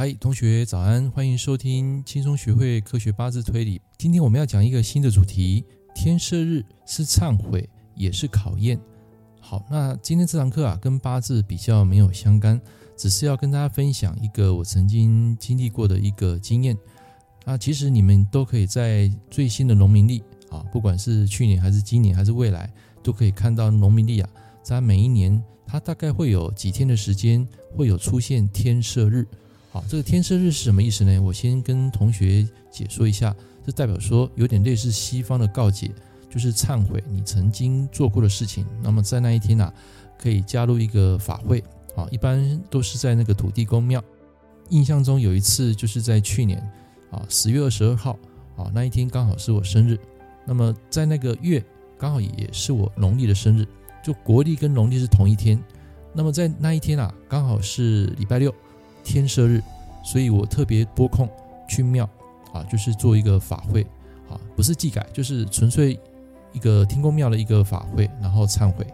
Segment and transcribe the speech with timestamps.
[0.00, 3.78] 嗨，同学早安，欢迎收听轻松学会科学八字推理。
[3.98, 5.62] 今天我们要讲一个新的主题：
[5.94, 8.80] 天赦日是忏悔，也是考验。
[9.42, 12.58] 好，那今天这堂课啊，跟八字比较没有相干，
[12.96, 16.74] 只是要跟大家分享一个我曾经经历过的一个经验。
[17.44, 22.72] 啊，其实你们都可以在最新的农民历啊，不管是去年还是今年还是未来，
[23.02, 24.30] 都可以看到农民历啊，
[24.62, 27.46] 在每一年它大概会有几天的时间
[27.76, 29.28] 会有出现天赦日。
[29.70, 31.18] 好，这个天赦日是什么意思呢？
[31.20, 33.34] 我先跟同学解说一下，
[33.64, 35.90] 这代表说有点类似西方的告解。
[36.32, 39.74] 就是忏悔你曾经做过的事情，那么在那一天啊，
[40.16, 41.58] 可以加入一个法会
[41.96, 44.00] 啊，一般都是在那个土地公庙。
[44.68, 46.60] 印象中有一次就是在去年
[47.10, 48.16] 啊，十月二十二号
[48.56, 49.98] 啊，那一天刚好是我生日，
[50.46, 51.60] 那么在那个月
[51.98, 53.66] 刚好也是我农历的生日，
[54.00, 55.60] 就国历跟农历是同一天。
[56.14, 58.54] 那么在那一天啊，刚好是礼拜六，
[59.04, 59.62] 天赦日，
[60.02, 61.28] 所以我特别拨空
[61.68, 62.08] 去庙
[62.52, 63.82] 啊，就是做一个法会
[64.28, 65.98] 啊，不是祭改，就是纯粹。
[66.52, 68.84] 一个天公庙的一个法会，然后忏悔，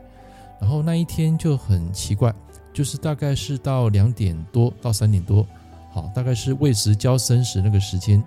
[0.60, 2.30] 然后那一天就很奇怪，
[2.70, 5.46] 就是大概是到两点多到三点多，
[5.90, 8.22] 好，大概是未时交生时那个时间，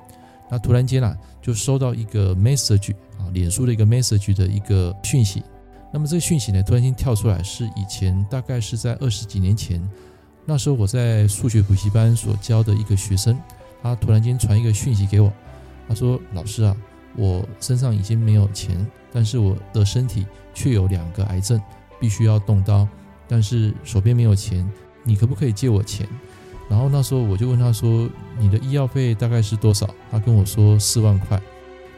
[0.49, 5.43] 那突然间啊，就收到一个 message 啊，脸书的一个 message 的一个讯息，
[5.93, 9.79] 那么这个讯息呢，突然间跳出来，是以前大概是在二十几年前，
[10.49, 13.39] 那时候我在数学补习班所教的一个学生，
[13.83, 15.31] 他突然间传一个讯息给我，
[15.87, 16.75] 他说：“老师啊。”
[17.15, 21.61] 我身上已经没有钱，但是我的身体却有两个癌症，
[21.99, 22.87] 必须要动刀，
[23.27, 24.67] 但是手边没有钱，
[25.03, 26.07] 你可不可以借我钱？
[26.67, 31.39] 然后那时候我就问他说：“你的医药费大概是多少？”他跟我说四万块。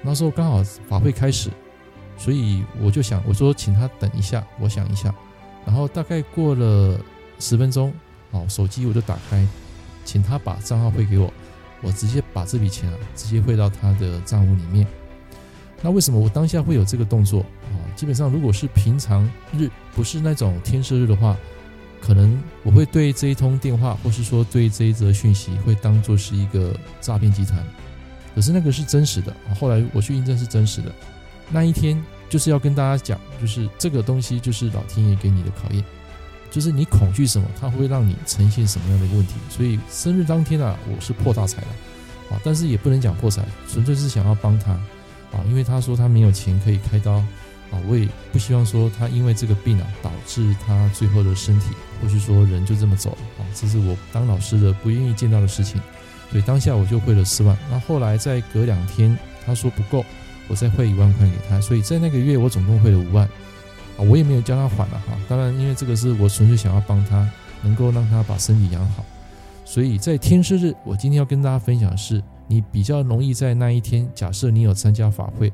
[0.01, 1.49] 那时候刚好法会开始，
[2.17, 5.13] 所以我就想我说请他等一下，我想一下。
[5.65, 6.99] 然后大概过了
[7.39, 7.93] 十分钟，
[8.31, 9.45] 好，手机我就打开，
[10.05, 11.31] 请他把账号汇给我，
[11.81, 14.87] 我直接把这笔钱啊直接汇到他的账户里面。
[15.81, 17.75] 那为什么我当下会有这个动作啊？
[17.95, 21.35] 基本上，如果是平常日，不是那种天赦日的话，
[21.99, 27.61] 可能我会对这一通电话，或是说对这一则讯息，会当作是一个诈骗集团。
[28.33, 30.91] 可是那个是真实的，后来我去印证是真实的。
[31.49, 35.83] 那一天就是要跟大家讲，就是这个东西就是老天爷给你的考验，
[36.51, 39.33] 就是你恐惧什么，它会让你呈现什么样的一个问题。
[39.49, 41.67] 所以生日当天啊，我是破大财了
[42.29, 44.73] 啊，但是也不能讲破财，纯粹是想要帮他。
[45.31, 51.67] 啊，因为他说他没有钱可以开刀，啊，我也不希望说他因为这个病啊导致他最后的身体，
[52.01, 55.79] 或是说人就这么走了，啊，这是我当老师的不愿意见到的事情，
[56.29, 57.57] 所以当下我就汇了四万。
[57.71, 60.05] 那后来再隔两天，他说不够，
[60.49, 63.25] 我再汇一万块给他，所以在那个月我总共汇了五万，
[63.97, 65.17] 啊，我也没有叫他缓了哈。
[65.27, 67.29] 当然，因为这个是我纯粹想要帮他，
[67.63, 69.03] 能够让他把身体养好，
[69.65, 72.21] 所以在天师日，我今天要跟大家分享的是。
[72.47, 75.49] 你比较容易在那一天，假设你有参加法会，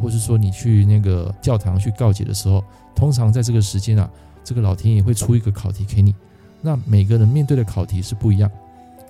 [0.00, 4.08] 或是说你去那个教堂去告解的时候，通常在这个时间啊，
[4.42, 6.14] 这个老天爷会出一个考题给你。
[6.62, 8.50] 那每个人面对的考题是不一样，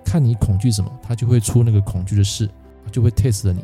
[0.05, 2.50] 看你恐惧什么，他就会出那个恐惧的事，
[2.91, 3.62] 就会 test 了你。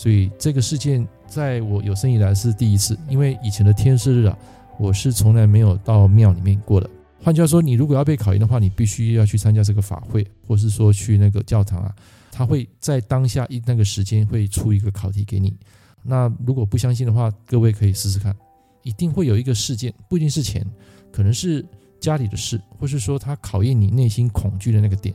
[0.00, 4.38] 所以这个事件在我有生以来是第一次，因为以前的天赦日啊，
[4.78, 6.88] 我是从来没有到庙里面过的。
[7.22, 11.94] 换句话说，你如果要被考验的话，你必须要去参加这个法会，或是说去那个教堂啊。
[12.32, 15.54] 他会在当下一那个时间会出一个考题给你。
[16.02, 18.34] 那如果不相信的话，各位可以试试看，
[18.82, 20.64] 一定会有一个事件，不一定是钱，
[21.12, 21.62] 可能是
[22.00, 25.14] 家里的事，或是说他考验你内心恐惧的那个点。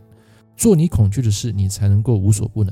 [0.55, 2.71] 做你恐惧的事，你才能够无所不能。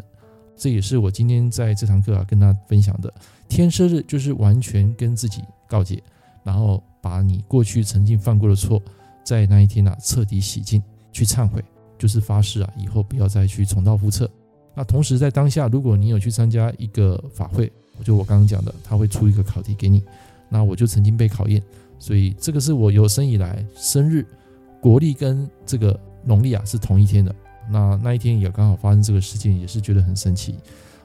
[0.56, 3.14] 这也是我今天在这堂课啊跟大家分享的。
[3.50, 6.02] 天赦日就是完全跟自己告解，
[6.44, 8.82] 然后把你过去曾经犯过的错，
[9.24, 10.82] 在那一天啊彻底洗净，
[11.12, 11.64] 去忏悔。
[11.96, 14.30] 就是发誓啊，以后不要再去重蹈覆辙。
[14.76, 17.72] 那同时在当下，如果你有去参加一个法会，
[18.04, 20.04] 就我刚刚讲的，他会出一个考题给你。
[20.50, 21.64] 那我就曾经被考验，
[22.00, 24.26] 所以这个是我有生以来生日
[24.82, 27.34] 国历跟这个农历啊是同一天的。
[27.70, 30.56] 那那一天也刚好发生这个事件，也是觉得很神奇。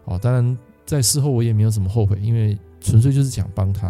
[0.04, 3.88] 啊，当然在事后我也没有什么后悔，因为纯粹就是想帮他。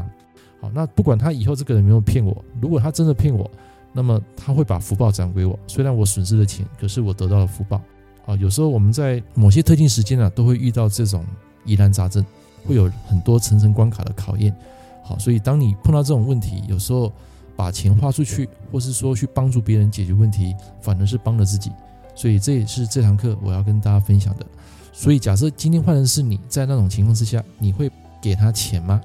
[0.61, 3.51] 好，那不管他以后这个人有没有骗我，如果他真的骗我。
[3.91, 7.81] 那么他会把福报转给我，虽然我损失了钱，可是我得到了福报
[8.27, 8.37] 啊。
[8.37, 11.25] 有时候我们在某些特定时间啊，都会遇到这种
[11.65, 12.25] 疑难杂症，
[12.67, 14.55] 会有很多层层关卡的考验。
[15.03, 17.11] 好，所以当你碰到这种问题，有时候
[17.57, 21.73] 把钱花出去，或是说去帮助别人解决问题，反而是帮了自己。
[22.19, 24.45] 所以这也是这堂课我要跟大家分享的。
[24.93, 27.89] 所以假设今天换成是你在那种情况之下，你会
[28.21, 29.01] 给他钱吗？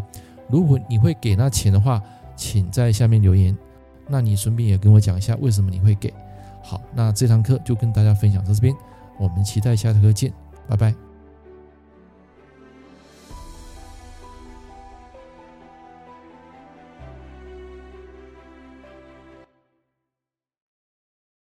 [0.50, 2.02] 如果你会给他钱的话，
[2.36, 3.56] 请在下面留言。
[4.08, 6.12] 那你顺便也跟我讲一下为什么你会给。
[6.64, 8.74] 好，那这堂课就跟大家分享到这边
[9.20, 10.34] 我们期待下堂课见，
[10.68, 11.13] 拜拜。